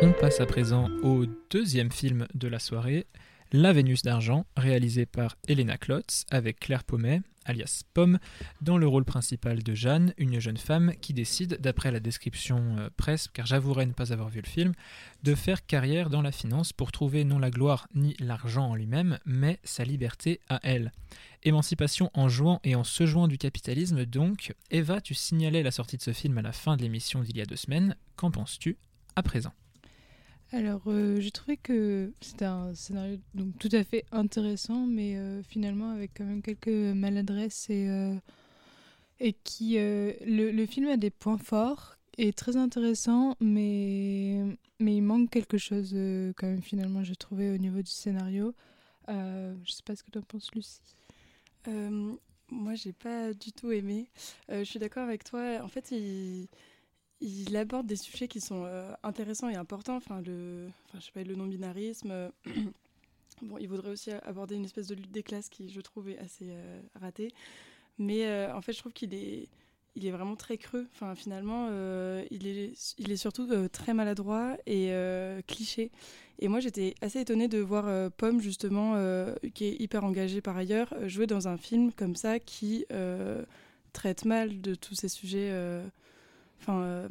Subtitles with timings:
[0.00, 3.08] On passe à présent au deuxième film de la soirée,
[3.50, 8.20] La Vénus d'argent, réalisé par Elena Klotz avec Claire Pommet, alias Pomme,
[8.60, 12.90] dans le rôle principal de Jeanne, une jeune femme qui décide, d'après la description euh,
[12.96, 14.72] presse, car j'avouerai ne pas avoir vu le film,
[15.24, 19.18] de faire carrière dans la finance pour trouver non la gloire ni l'argent en lui-même,
[19.26, 20.92] mais sa liberté à elle.
[21.42, 24.54] Émancipation en jouant et en se jouant du capitalisme donc.
[24.70, 27.40] Eva, tu signalais la sortie de ce film à la fin de l'émission d'il y
[27.40, 27.96] a deux semaines.
[28.14, 28.76] Qu'en penses-tu
[29.16, 29.52] à présent?
[30.50, 35.42] Alors, euh, j'ai trouvé que c'était un scénario donc tout à fait intéressant, mais euh,
[35.42, 38.14] finalement avec quand même quelques maladresses et, euh,
[39.20, 44.42] et qui le, le, film a des points forts et très intéressant, mais
[44.80, 45.94] mais il manque quelque chose
[46.36, 48.54] quand même finalement j'ai trouvé au niveau du scénario.
[49.06, 50.80] je sais pas ce que tu en penses, Lucie.
[52.50, 54.08] moi, j'ai pas du tout aimé.
[54.48, 55.62] je suis d'accord avec toi.
[55.62, 56.48] En fait, il
[57.20, 59.96] il aborde des sujets qui sont euh, intéressants et importants.
[59.96, 62.30] Enfin, le, enfin, je sais pas, le non-binarisme.
[63.42, 66.18] bon, il voudrait aussi aborder une espèce de lutte des classes qui, je trouve, est
[66.18, 67.32] assez euh, ratée.
[67.98, 69.48] Mais euh, en fait, je trouve qu'il est,
[69.96, 70.86] il est vraiment très creux.
[70.94, 71.68] Enfin, finalement,
[72.30, 74.92] il, est, il est surtout très maladroit et
[75.48, 75.90] cliché.
[76.38, 78.94] Et moi, j'étais assez étonnée de voir Pomme, justement,
[79.54, 82.86] qui est hyper engagée par ailleurs, jouer dans un film comme ça qui
[83.92, 85.50] traite mal de tous ces sujets
[86.60, 87.08] Enfin, euh,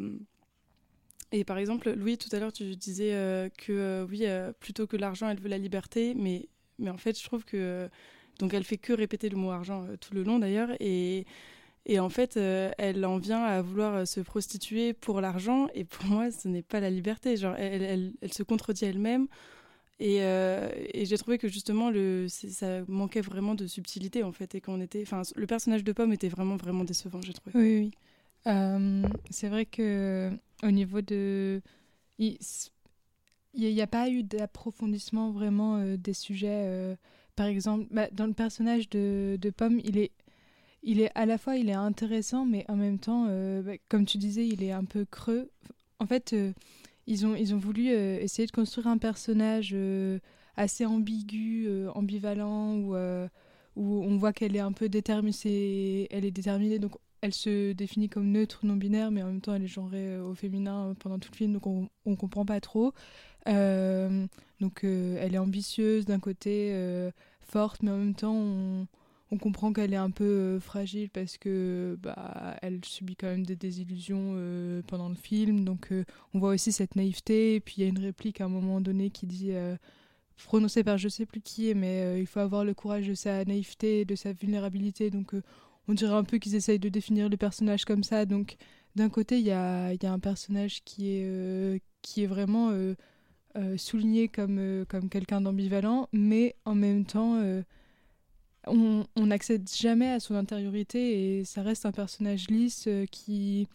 [1.31, 4.25] et par exemple, Louis, tout à l'heure, tu disais euh, que euh, oui,
[4.59, 6.47] plutôt que l'argent, elle veut la liberté, mais,
[6.79, 7.89] mais en fait, je trouve que.
[8.39, 11.25] donc, elle fait que répéter le mot argent tout le long d'ailleurs, et.
[11.89, 15.69] Et en fait, elle en vient à vouloir se prostituer pour l'argent.
[15.73, 17.37] Et pour moi, ce n'est pas la liberté.
[17.37, 19.29] Genre, elle, elle, se contredit elle-même.
[20.01, 24.53] Et, et j'ai trouvé que justement, le, ça manquait vraiment de subtilité, en fait.
[24.53, 25.01] Et qu'on était.
[25.01, 27.57] Enfin, le personnage de Pomme était vraiment, vraiment décevant, j'ai trouvé.
[27.57, 27.91] Oui, oui.
[28.47, 30.31] Euh, c'est vrai que
[30.63, 31.61] au niveau de.
[32.19, 32.37] Il
[33.53, 36.63] n'y a pas eu d'approfondissement vraiment euh, des sujets.
[36.65, 36.95] Euh,
[37.35, 40.11] par exemple, bah, dans le personnage de, Pomme, il est,
[40.83, 43.25] il est à la fois il est intéressant, mais en même temps,
[43.61, 45.49] bah, comme tu disais, il est un peu creux.
[45.99, 46.35] En fait,
[47.07, 49.75] ils, ont, ils ont voulu essayer de construire un personnage
[50.55, 52.95] assez ambigu, ambivalent, où,
[53.75, 56.07] où on voit qu'elle est un peu déterminée.
[56.11, 59.53] Elle est déterminée, donc elle se définit comme neutre, non binaire, mais en même temps
[59.53, 62.45] elle est genrée euh, au féminin euh, pendant tout le film, donc on, on comprend
[62.45, 62.93] pas trop.
[63.47, 64.25] Euh,
[64.59, 66.73] donc elle est ambitieuse d'un côté,
[67.41, 72.57] forte, mais en même temps on, comprend qu'elle est un peu fragile parce que bah
[72.61, 74.35] elle subit quand même des désillusions
[74.87, 75.63] pendant le film.
[75.63, 75.93] Donc
[76.33, 77.55] on voit aussi cette naïveté.
[77.55, 79.53] Et puis il y a une réplique à un moment donné qui dit
[80.45, 84.03] prononcée par je sais plus qui, mais il faut avoir le courage de sa naïveté,
[84.03, 85.11] de sa vulnérabilité.
[85.11, 85.35] Donc
[85.87, 88.25] on dirait un peu qu'ils essayent de définir le personnage comme ça.
[88.25, 88.57] Donc,
[88.95, 91.77] d'un côté, il y a, un personnage qui est, euh,
[92.27, 92.95] vraiment euh,
[93.57, 97.41] euh, souligné comme, comme quelqu'un d'ambivalent, mais en même temps,
[98.65, 103.67] on n'accède jamais à son intériorité et ça reste un personnage lisse qui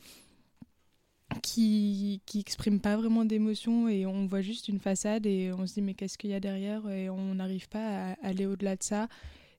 [1.43, 5.75] qui qui exprime pas vraiment d'émotion et on voit juste une façade et on se
[5.75, 6.87] dit mais qu'est-ce qu'il y a derrière?
[6.91, 9.09] Et on n'arrive pas à aller au-delà de ça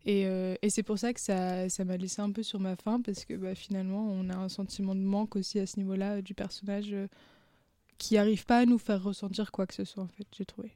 [0.06, 2.76] et, euh, et c'est pour ça que ça, ça m'a laissé un peu sur ma
[2.76, 6.22] faim, parce que bah, finalement, on a un sentiment de manque aussi à ce niveau-là
[6.22, 7.08] du personnage euh,
[7.98, 10.72] qui n'arrive pas à nous faire ressentir quoi que ce soit, en fait, j'ai trouvé.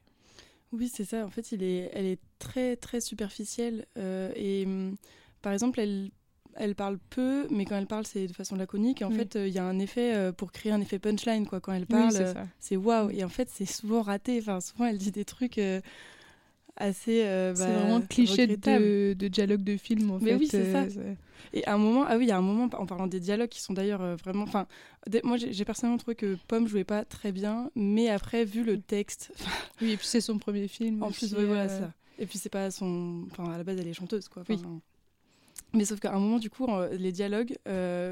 [0.72, 1.26] Oui, c'est ça.
[1.26, 3.86] En fait, il est, elle est très, très superficielle.
[3.98, 4.96] Euh, et hum,
[5.42, 6.10] par exemple, elle,
[6.56, 9.02] elle parle peu, mais quand elle parle, c'est de façon laconique.
[9.02, 11.60] Et en fait, il y a un effet pour créer un effet punchline, quoi.
[11.60, 13.10] Quand elle parle, c'est waouh.
[13.10, 14.38] Et en fait, c'est souvent raté.
[14.40, 15.60] Enfin, souvent, elle dit des trucs
[16.78, 17.24] assez.
[17.24, 20.36] Euh, c'est bah, vraiment cliché de, de, dialogue de film en Mais fait.
[20.36, 20.82] oui, c'est ça.
[20.82, 21.14] Euh,
[21.52, 23.48] Et à un moment, ah oui, il y a un moment, en parlant des dialogues
[23.48, 24.44] qui sont d'ailleurs euh, vraiment.
[24.44, 24.66] Enfin,
[25.24, 29.32] moi j'ai personnellement trouvé que Pomme jouait pas très bien, mais après, vu le texte.
[29.82, 31.02] oui, et puis c'est son premier film.
[31.02, 31.92] En plus, voilà ça.
[32.18, 33.26] Et puis c'est pas son.
[33.30, 34.42] Enfin, à la base, elle est chanteuse, quoi.
[34.48, 34.58] Oui.
[35.74, 37.56] Mais sauf qu'à un moment, du coup, les dialogues,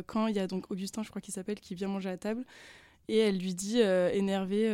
[0.06, 2.44] quand il y a donc Augustin, je crois qu'il s'appelle, qui vient manger à table,
[3.08, 4.70] et elle lui dit, énervée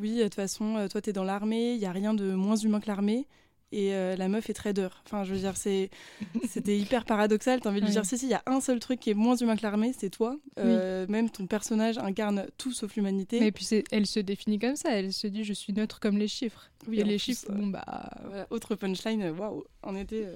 [0.00, 2.32] oui, de toute façon, euh, toi, tu es dans l'armée, il n'y a rien de
[2.32, 3.26] moins humain que l'armée.
[3.72, 4.88] Et euh, la meuf est trader.
[5.04, 5.90] Enfin, je veux dire, c'est,
[6.48, 7.60] c'était hyper paradoxal.
[7.60, 9.14] T'as envie de lui dire, si, si, il y a un seul truc qui est
[9.14, 10.36] moins humain que l'armée, c'est toi.
[10.58, 13.38] Euh, même ton personnage incarne tout sauf l'humanité.
[13.38, 14.90] Mais puis, elle se définit comme ça.
[14.90, 16.70] Elle se dit, je suis neutre comme les chiffres.
[16.88, 18.10] Oui, et les chiffres, bon, bah.
[18.48, 20.26] autre punchline, waouh, en été.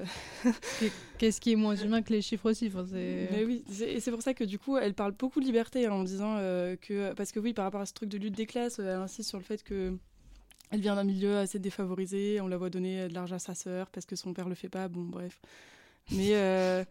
[1.18, 2.70] Qu'est-ce qui est moins humain que les chiffres aussi?
[2.92, 5.92] Mais oui, et c'est pour ça que du coup, elle parle beaucoup de liberté hein,
[5.92, 6.36] en disant
[6.82, 7.14] que.
[7.14, 9.38] Parce que oui, par rapport à ce truc de lutte des classes, elle insiste sur
[9.38, 9.96] le fait que
[10.70, 13.90] elle vient d'un milieu assez défavorisé, on la voit donner de l'argent à sa sœur
[13.90, 15.40] parce que son père le fait pas, bon bref.
[16.10, 16.84] Mais euh,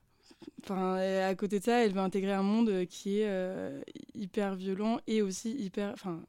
[0.62, 3.80] enfin, à côté de ça, elle veut intégrer un monde qui est euh,
[4.14, 6.22] hyper violent et aussi hyper, enfin,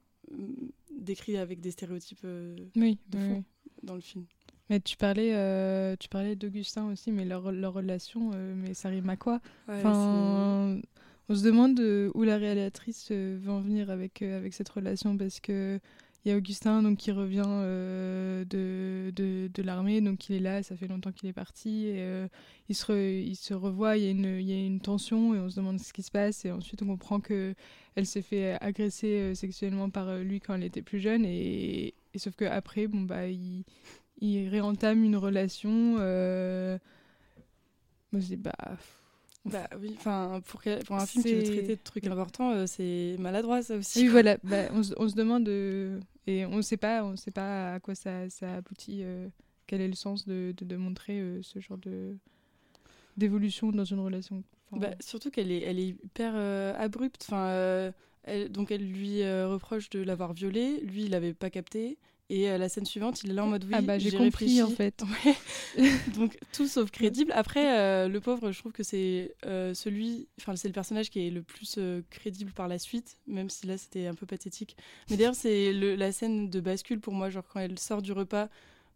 [0.95, 2.25] décrit avec des stéréotypes
[2.75, 3.43] oui, de fond
[3.83, 4.25] dans le film.
[4.69, 9.17] Mais tu parlais, tu parlais d'Augustin aussi, mais leur, leur relation, mais ça rime à
[9.17, 9.41] quoi?
[9.67, 10.79] Enfin,
[11.27, 11.79] On se demande
[12.13, 15.79] où la réalisatrice veut en venir avec, avec cette relation parce que
[16.23, 20.39] il y a Augustin donc, qui revient euh, de, de, de l'armée, donc il est
[20.39, 22.27] là, ça fait longtemps qu'il est parti, et euh,
[22.69, 25.39] il, se il se revoit, il y, a une, il y, a une tension, et
[25.39, 27.55] on se demande ce qui se passe, et ensuite on comprend qu'elle
[28.05, 32.87] s'est fait agresser euh, sexuellement par lui quand elle était plus jeune, et, sauf qu'après,
[32.87, 33.63] bon, bah, il,
[34.19, 35.97] il réentame une relation.
[38.11, 38.51] Moi je dis, bah
[39.45, 43.15] bah oui, enfin pour, pour un film qui veut traiter de trucs importants, euh, c'est
[43.17, 44.01] maladroit ça aussi.
[44.01, 47.31] Oui, voilà, bah, on, on, se demande euh, et on ne sait pas, on sait
[47.31, 49.27] pas à quoi ça, ça aboutit, euh,
[49.65, 52.15] quel est le sens de, de, montrer ce genre de
[53.17, 54.43] d'évolution dans une relation.
[54.71, 56.35] bah, surtout qu'elle est, elle est hyper
[56.79, 57.25] abrupte.
[57.27, 57.91] Enfin,
[58.49, 61.97] donc elle lui reproche de l'avoir violée, lui il n'avait pas capté.
[62.31, 64.61] Et euh, la scène suivante, il est là en mode oui, ah bah, j'ai compris
[64.63, 65.03] en fait.
[66.15, 67.33] Donc tout sauf crédible.
[67.35, 71.27] Après, euh, le pauvre, je trouve que c'est euh, celui, enfin c'est le personnage qui
[71.27, 71.77] est le plus
[72.09, 74.77] crédible par la suite, même si là c'était un peu pathétique.
[75.09, 78.47] Mais d'ailleurs, c'est la scène de bascule pour moi, genre quand elle sort du repas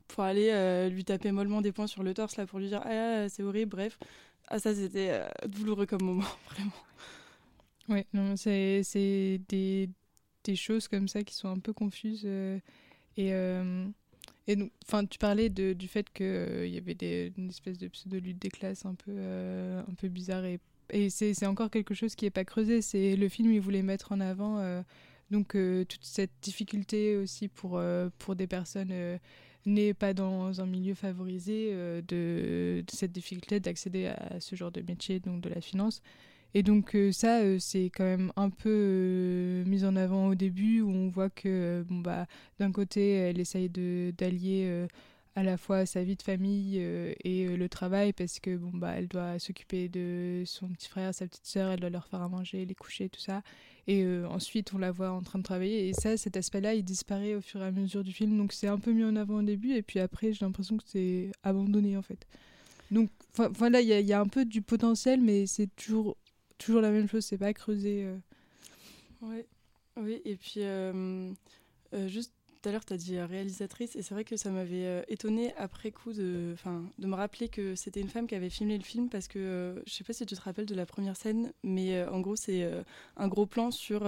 [0.08, 3.28] pour aller lui taper mollement des points sur le torse là pour lui dire ah
[3.28, 4.00] c'est horrible, bref.
[4.48, 6.72] Ah ça c'était douloureux comme moment, vraiment.
[7.90, 9.90] Ouais, non, c'est des,
[10.46, 12.26] des choses comme ça qui sont un peu confuses.
[13.18, 13.86] Et, euh,
[14.48, 18.40] et enfin, tu parlais de, du fait qu'il euh, y avait une espèce de pseudo-lutte
[18.40, 20.46] des classes un peu, euh, un peu bizarre.
[20.46, 20.60] Et,
[20.92, 22.82] et c'est encore quelque chose qui n'est pas creusé.
[22.82, 24.84] C'est le film, il voulait mettre en avant
[25.32, 27.82] donc toute cette difficulté aussi pour,
[28.20, 28.94] pour des personnes
[29.66, 32.04] nées pas dans un milieu favorisé, de,
[32.82, 36.04] de, cette difficulté d'accéder à ce genre de métier, donc de la finance.
[36.54, 40.36] Et donc euh, ça, euh, c'est quand même un peu euh, mis en avant au
[40.36, 42.28] début, où on voit que bon, bah,
[42.60, 44.88] d'un côté, elle essaye d'allier
[45.36, 49.10] à la fois sa vie de famille et le travail, parce que bon, bah, elle
[49.10, 52.66] doit s'occuper de son petit frère, sa petite sœur, elle doit leur faire à manger,
[52.66, 53.42] les coucher, tout ça.
[53.88, 55.90] Et ensuite, on la voit en train de travailler.
[55.90, 58.38] Et ça, cet aspect-là, il disparaît au fur et à mesure du film.
[58.38, 60.84] Donc c'est un peu mis en avant au début, et puis après, j'ai l'impression que
[60.86, 62.26] c'est abandonné, en fait.
[62.92, 63.10] Donc
[63.58, 66.16] voilà, il y, y, a un peu du potentiel, mais c'est toujours
[66.58, 68.06] toujours la même chose, c'est pas creuser.
[68.06, 68.18] Euh.
[69.22, 69.44] Oui,
[69.98, 71.32] oui, et puis euh,
[71.94, 75.06] euh, juste tout à l'heure, tu as dit réalisatrice, et c'est vrai que ça m'avait
[75.08, 76.56] étonné après coup de,
[76.98, 79.94] de me rappeler que c'était une femme qui avait filmé le film, parce que je
[79.94, 82.68] sais pas si tu te rappelles de la première scène, mais en gros, c'est
[83.18, 84.02] un gros plan sur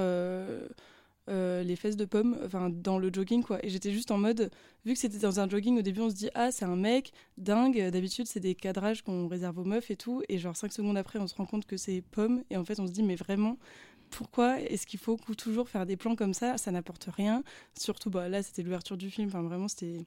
[1.30, 3.64] euh, les fesses de pommes enfin dans le jogging quoi.
[3.66, 4.50] Et j'étais juste en mode
[4.86, 7.12] vu que c'était dans un jogging au début on se dit ah c'est un mec
[7.38, 7.90] dingue.
[7.92, 10.24] D'habitude c'est des cadrages qu'on réserve aux meufs et tout.
[10.30, 12.80] Et genre cinq secondes après on se rend compte que c'est pommes et en fait
[12.80, 13.58] on se dit mais vraiment
[14.10, 16.58] pourquoi est-ce qu'il faut toujours faire des plans comme ça?
[16.58, 17.44] Ça n'apporte rien.
[17.78, 19.28] Surtout bah là c'était l'ouverture du film.
[19.28, 20.04] Enfin vraiment c'était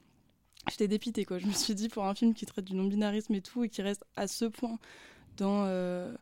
[0.70, 1.38] j'étais dépitée quoi.
[1.38, 3.82] Je me suis dit pour un film qui traite du non-binarisme et tout et qui
[3.82, 4.78] reste à ce point
[5.36, 6.14] dans euh,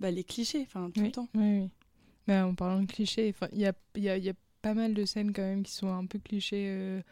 [0.00, 1.28] bah, les clichés enfin tout le temps.
[1.34, 1.70] oui, oui.
[2.26, 5.32] Bah, en parlant de clichés, il y a, y, y a, pas mal de scènes
[5.32, 6.66] quand même qui sont un peu clichés.
[6.68, 7.02] Euh,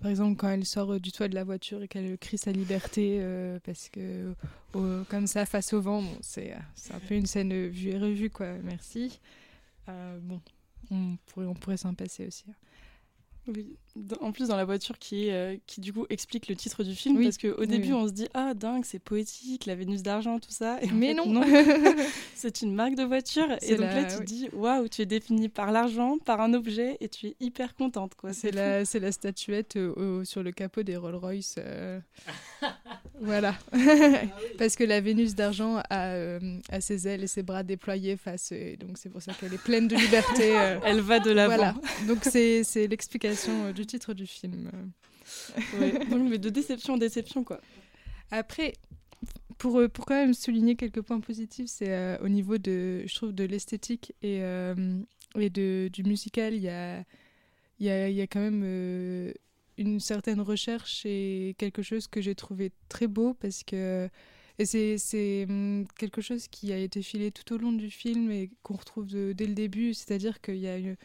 [0.00, 2.52] par exemple, quand elle sort euh, du toit de la voiture et qu'elle crie sa
[2.52, 4.34] liberté, euh, parce que
[4.72, 8.52] comme ça, face au vent, bon, c'est un peu une scène vue et revue, quoi.
[8.62, 9.18] Merci.
[9.86, 10.40] bon,
[10.90, 12.44] on pourrait, on pourrait s'en passer aussi.
[12.48, 12.54] Hein.
[13.48, 13.78] Oui,
[14.20, 16.94] en plus dans la voiture qui, est, euh, qui du coup explique le titre du
[16.94, 20.50] film, parce qu'au début on se dit ah dingue c'est poétique, la Vénus d'argent, tout
[20.50, 20.78] ça.
[20.82, 21.42] Et Mais non,
[22.34, 23.48] c'est une marque de voiture.
[23.62, 26.96] Et donc là tu te dis waouh, tu es définie par l'argent, par un objet
[27.00, 28.14] et tu es hyper contente.
[28.14, 28.32] quoi.
[28.32, 31.56] C'est la, la statuette euh, sur le capot des Rolls Royce.
[31.58, 32.00] Euh.
[33.20, 33.54] voilà.
[33.72, 33.78] Ah
[34.58, 36.38] parce que la Vénus d'argent a,
[36.70, 39.88] a, ses ailes et ses bras déployés face, donc c'est pour ça qu'elle est pleine
[39.88, 40.48] de liberté.
[40.84, 41.56] Elle va de l'avant.
[41.56, 41.74] Voilà.
[42.06, 44.70] Donc c'est l'explication du titre du film.
[45.80, 45.98] ouais.
[46.30, 47.60] mais de déception en déception, quoi.
[48.30, 48.74] Après,
[49.58, 53.14] pour, euh, pour quand même souligner quelques points positifs, c'est euh, au niveau de, je
[53.14, 54.40] trouve, de l'esthétique et,
[55.36, 57.04] et de, du musical, il y a,
[57.80, 59.34] y, a, y a quand même
[59.76, 64.08] une certaine recherche et quelque chose que j'ai trouvé très beau parce que
[64.58, 68.50] et c'est hum, quelque chose qui a été filé tout au long du film et
[68.62, 70.96] qu'on retrouve dès le début, c'est-à-dire qu'il y a une,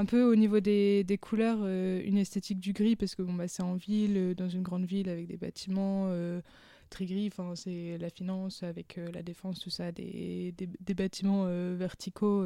[0.00, 3.48] un peu au niveau des, couleurs, euh, une esthétique du gris, parce que bon, bah,
[3.48, 6.40] c'est en ville, euh, dans une grande ville avec des bâtiments euh,
[6.88, 10.54] très gris, c'est la finance avec la défense, tout ça, des
[10.96, 11.44] bâtiments
[11.76, 12.44] verticaux.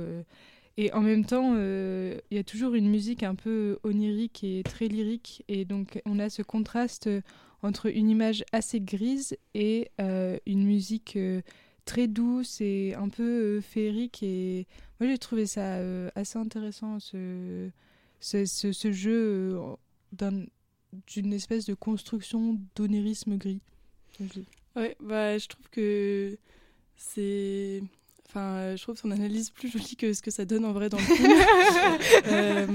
[0.76, 4.88] et en même temps, il y a toujours une musique un peu onirique et très
[4.88, 7.08] lyrique, et donc on a ce contraste
[7.62, 11.16] entre une image assez grise et une musique
[11.84, 14.66] très douce et un peu féerique et
[15.00, 17.68] moi, j'ai trouvé ça euh, assez intéressant, ce,
[18.20, 19.74] ce, ce jeu euh,
[20.12, 20.44] d'un-
[21.08, 23.60] d'une espèce de construction d'onérisme gris.
[24.76, 26.38] Ouais, bah, je trouve que
[26.96, 27.82] c'est.
[28.28, 30.88] Enfin, euh, je trouve son analyse plus jolie que ce que ça donne en vrai
[30.88, 31.32] dans le film.
[32.26, 32.66] Euh,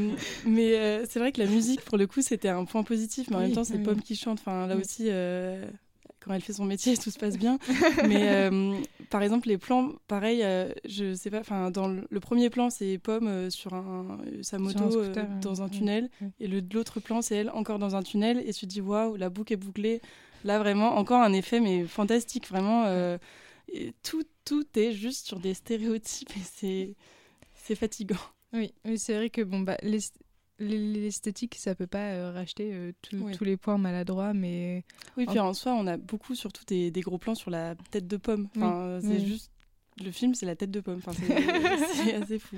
[0.45, 3.29] mais euh, c'est vrai que la musique, pour le coup, c'était un point positif.
[3.29, 3.83] Mais en Oui, même temps, c'est oui.
[3.83, 4.39] Pomme qui chante.
[4.39, 4.81] Enfin, là Oui.
[4.83, 5.65] aussi, euh,
[6.19, 7.57] quand elle fait son métier, tout se passe bien.
[8.07, 8.75] mais euh,
[9.09, 11.39] par exemple, les plans, pareil, euh, je sais pas.
[11.39, 15.03] Enfin, dans le, le premier plan, c'est Pomme euh, sur un, sa moto un euh,
[15.03, 15.39] scooter, ouais.
[15.41, 16.09] dans un tunnel.
[16.21, 16.29] ouais.
[16.39, 18.43] Et le- l'autre plan, c'est elle encore dans un tunnel.
[18.45, 20.01] Et tu te dis, waouh, la boucle est bouclée.
[20.43, 22.47] Là, vraiment, encore un effet, mais fantastique.
[22.47, 22.85] Vraiment,
[23.71, 26.95] et tout, tout est juste sur des stéréotypes et c'est,
[27.53, 28.15] c'est fatigant.
[28.53, 30.17] Oui, oui c'est vrai que bon, bah, l'est-
[30.59, 33.31] l'esthétique, ça peut pas euh, racheter euh, tout- Oui.
[33.37, 34.83] tous les points maladroits, mais
[35.17, 37.75] Oui, puis En- en soi, on a beaucoup, surtout des, des gros plans sur la
[37.91, 38.47] tête de pomme.
[38.55, 39.25] Enfin, c'est oui.
[39.25, 39.51] juste.
[40.03, 41.01] Le film, c'est la tête de pomme.
[41.05, 41.25] Enfin, c'est,
[41.93, 42.57] c'est assez fou.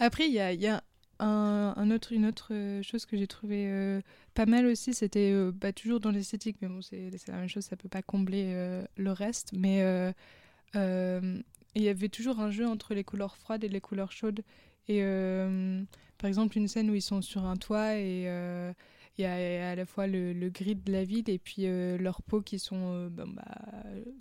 [0.00, 0.82] Après, il y a, y a
[1.20, 4.00] un, un autre, une autre euh, chose que j'ai trouvé euh,
[4.34, 7.48] pas mal aussi, c'était euh, bah, toujours dans l'esthétique, mais bon, c'est c'est la même
[7.48, 9.52] chose, ça peut pas combler euh, le reste.
[9.52, 10.12] Mais euh,
[10.76, 11.38] euh,
[11.74, 14.40] il y avait toujours un jeu entre les couleurs froides et les couleurs chaudes.
[14.90, 15.82] Et euh,
[16.18, 18.72] par exemple, une scène où ils sont sur un toit et euh,
[19.18, 21.96] il y a à la fois le, le gris de la ville et puis euh,
[21.96, 23.44] leurs peaux qui sont euh, ben, bah,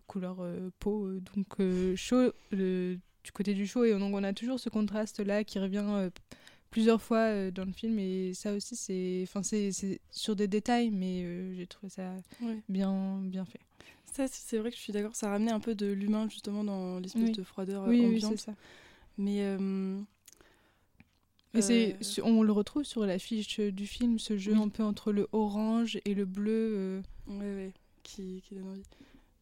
[0.06, 1.58] couleur euh, peau, donc
[1.96, 3.84] chaud, du côté du chaud.
[3.84, 6.10] Et donc on a toujours ce contraste-là qui revient
[6.70, 7.98] plusieurs fois dans le film.
[7.98, 12.60] Et ça aussi, c'est enfin, c'est c'est sur des détails, mais j'ai trouvé ça Ouais.
[12.70, 13.60] bien, bien fait.
[14.14, 15.16] Ça, c'est vrai que je suis d'accord.
[15.16, 17.32] Ça ramenait un peu de l'humain, justement, dans l'espèce Oui.
[17.32, 18.38] de froideur oui, oui, ambiante.
[18.38, 18.56] c'est ça.
[19.18, 19.58] Mais.
[21.56, 24.62] Euh, Et c'est, su- on le retrouve sur l'affiche du film, ce jeu Oui.
[24.62, 26.52] un peu entre le orange et le bleu.
[26.78, 27.02] euh.
[27.28, 28.84] Ouais, ouais, qui, qui donne envie.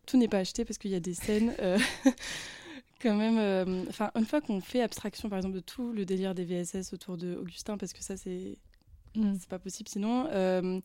[0.06, 1.78] Tout n'est pas acheté parce qu'il y a des scènes, euh,
[3.02, 3.38] quand même.
[3.38, 6.94] euh, Enfin, une fois qu'on fait abstraction, par exemple, de tout le délire des VSS
[6.94, 8.58] autour de Augustin, parce que ça, c'est
[9.16, 9.34] Mm.
[9.40, 10.28] c'est pas possible sinon.
[10.32, 10.80] euh,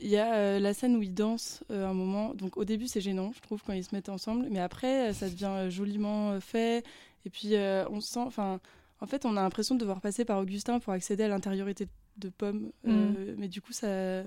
[0.00, 2.34] Il y a euh, la scène où ils dansent un moment.
[2.34, 4.46] Donc, au début, c'est gênant, je trouve, quand ils se mettent ensemble.
[4.50, 6.84] Mais après, ça devient joliment fait.
[7.24, 7.54] Et puis,
[7.90, 8.20] on sent.
[8.20, 8.60] Enfin,
[9.00, 12.28] en fait, on a l'impression de devoir passer par Augustin pour accéder à l'intériorité de
[12.28, 12.72] Pomme.
[12.86, 14.24] Euh, Mais du coup, ça.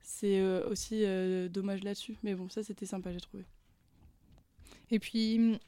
[0.00, 2.16] C'est euh, aussi euh, dommage là-dessus.
[2.22, 3.44] Mais bon, ça, c'était sympa, j'ai trouvé.
[4.90, 5.58] Et puis, mm,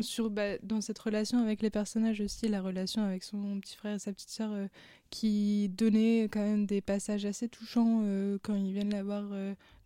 [0.00, 3.96] sur, bah, dans cette relation avec les personnages aussi, la relation avec son petit frère
[3.96, 4.66] et sa petite sœur, euh,
[5.10, 8.02] qui donnait quand même des passages assez touchants
[8.42, 9.24] quand ils viennent la voir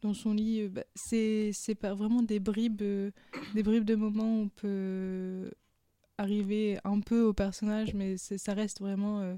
[0.03, 0.69] dans son lit.
[0.69, 2.77] bah, c'est c'est pas vraiment des bribes,
[3.55, 5.51] des bribes de moments où on peut
[6.19, 9.35] arriver un peu au personnage, mais ça reste vraiment euh,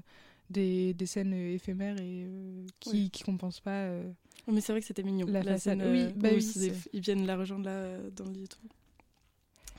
[0.49, 3.09] des, des scènes euh, éphémères et euh, qui, Oui.
[3.11, 3.83] qui compensent pas.
[3.83, 4.09] euh,
[4.47, 5.27] Mais c'est vrai que c'était mignon.
[5.27, 8.59] La scène oui, bah oui, ils viennent la rejoindre là dans le lit et tout.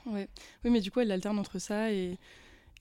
[0.07, 0.27] Ouais.
[0.63, 2.17] Oui, mais du coup, elle alterne entre ça et,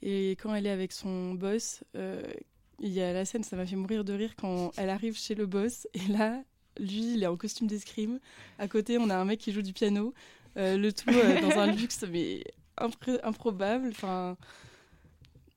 [0.03, 3.77] et quand elle est avec son boss, il y a la scène, ça m'a fait
[3.77, 6.43] mourir de rire quand elle arrive chez le boss et là,
[6.79, 8.21] lui, il est en costume d'escrime.
[8.59, 10.15] À côté, on a un mec qui joue du piano.
[10.57, 12.43] Euh, le tout euh, dans un luxe, mais
[12.81, 13.89] improbable.
[13.91, 14.37] Enfin,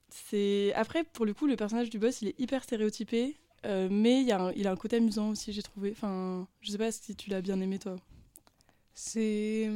[0.10, 3.36] c'est après pour le coup, le personnage du boss, il est hyper stéréotypé.
[3.65, 5.92] Euh, mais il, y a un, il a un côté amusant aussi, j'ai trouvé.
[5.92, 7.96] Enfin, je sais pas si tu l'as bien aimé, toi.
[8.94, 9.70] C'est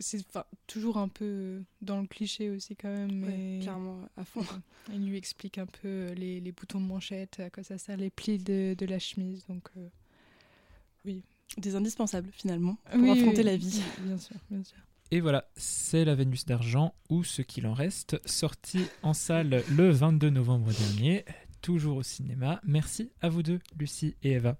[0.00, 4.40] c'est enfin, toujours un peu dans le cliché aussi quand même, mais clairement, à fond.
[4.92, 7.98] il lui explique un peu euh, les, les boutons de manchette, à quoi ça sert,
[7.98, 11.12] les plis de, de la chemise, donc euh,
[11.58, 13.82] Des indispensables, finalement, pour oui, affronter oui, la vie.
[14.00, 14.78] Bien sûr, bien sûr.
[15.12, 19.90] Et voilà, c'est la Vénus d'argent, ou ce qu'il en reste, sorti en salle le
[19.90, 21.24] 22 novembre dernier,
[21.62, 22.60] toujours au cinéma.
[22.64, 24.56] Merci à vous deux, Lucie et Eva.